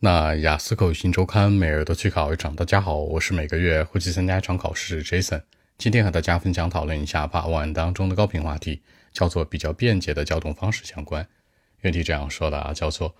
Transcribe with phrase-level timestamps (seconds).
[0.00, 2.54] 那雅思口语新周刊每日都去考一场。
[2.54, 5.42] 大家好，我是每个月会去参加一场考试 Jason。
[5.76, 8.80] 今天和大家分享讨论一下把万当中的高频话题，
[9.12, 11.26] 叫做比较便捷的交通方式相关。
[11.80, 13.12] 原题这样说的啊，叫做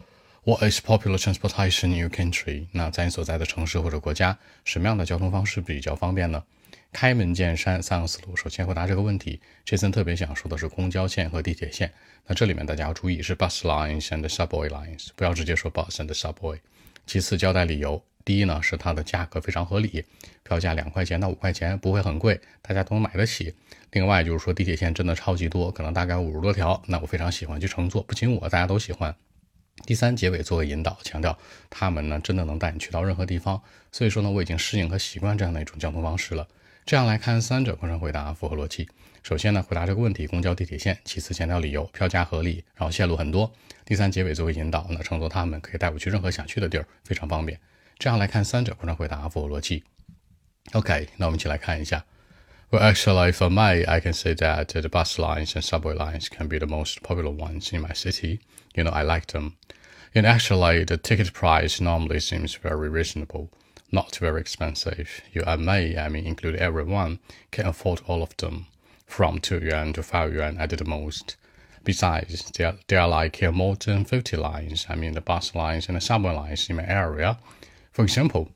[0.49, 2.69] What is popular transportation in your country？
[2.73, 6.43] 那在你所在的城市或者国家，什么样的交通方式比较方便呢？
[6.91, 8.35] 开门见山，三个思路。
[8.35, 11.93] 首先回答这个问题杰森特别想说的是公交线和地铁线。
[12.27, 16.59] 那这里面大家要注意是 bus lines and subway lines，不要直接说 bus and subway。
[17.06, 20.03] 其次交代理由，第一呢是它的价格非常合理，
[20.45, 23.55] 票价两块钱到五块钱，不会很贵，大家都能买得起。
[23.91, 29.15] 另外就是说地铁线真的超级多，可能大概五十多条，那我非常喜欢去乘坐，不仅我，大家都喜欢。
[29.84, 31.38] 第三结尾作为引导，强调
[31.70, 33.60] 他们呢真的能带你去到任何地方。
[33.91, 36.46] 所以说呢，我已经适应和习惯这样的一种交通方式了。
[36.84, 38.88] 这样来看，三者贯穿回答符合逻辑。
[39.22, 43.50] 首先呢，回答这个问题，公交、地铁线；其次强调理由，票价合理，然后线路很多；
[43.84, 47.60] 第三结尾作为引导，那乘坐他们可以带我去任何想去的地儿，非常方便。
[47.98, 49.84] 这样来看，三者贯穿回答符合逻辑。
[50.72, 52.05] OK，那我们一起来看一下。
[52.70, 56.58] Well, actually, for me, I can say that the bus lines and subway lines can be
[56.58, 58.41] the most popular ones in my city.
[58.75, 59.56] You know, I like them.
[60.14, 63.50] And actually, the ticket price normally seems very reasonable
[63.91, 65.22] not very expensive.
[65.33, 68.66] You uh, and me, I mean, include everyone, can afford all of them,
[69.06, 71.36] from 2 yuan to 5 yuan at the most.
[71.84, 75.97] Besides, there, there are like more than 50 lines, I mean, the bus lines and
[75.97, 77.38] the subway lines in my area.
[77.92, 78.50] For example,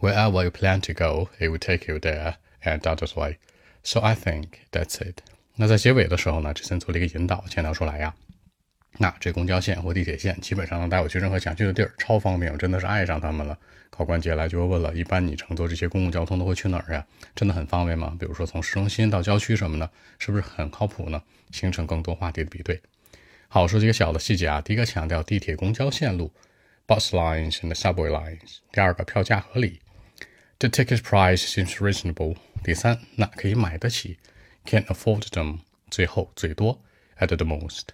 [0.00, 3.36] wherever you plan to go, it will take you there and that's why.
[3.82, 5.20] So I think that's it.
[5.56, 8.14] 那在结尾的时候呢，这森做了一个引导，强调出来呀。
[8.98, 13.56] 那这公交线或地铁线基本上能带我去任何想去的地儿，超方便，我真的是爱上他们了。
[13.90, 17.04] 考官接下来就会问了：一般你乘坐这些公共交通都会去哪儿呀？
[17.34, 18.16] 真的很方便吗？
[18.18, 21.22] 比如说从市中心到郊区什么的，是不是很靠谱呢？
[21.50, 22.80] 形成更多话题的比对。
[23.48, 24.60] 好，说几个小的细节啊。
[24.60, 26.32] 第一个强调地铁、公交线路
[26.86, 28.58] ，bus lines and subway lines。
[28.72, 29.80] 第二个票价合理
[30.58, 32.36] ，the ticket price seems reasonable。
[32.62, 34.18] 第三，那可以买得起
[34.64, 35.58] ，can afford them。
[35.90, 36.82] 最后，最多
[37.18, 37.84] ，at the most。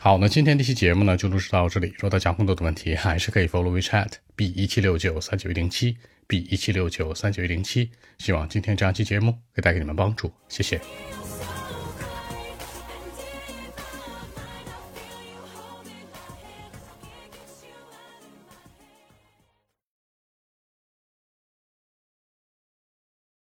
[0.00, 1.88] 好，那今天这期节目呢就录制到这里。
[1.96, 7.90] 如果大家更多的问题，还是可以 follow WeChat b 一七六九三九一零七 b 一七六九三九一零七。
[8.18, 10.80] 希望今天这样期节目可以带给你们帮助，谢谢。